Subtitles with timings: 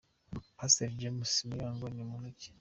[0.57, 2.49] Pasiteri James Muyango ni muntu ki?.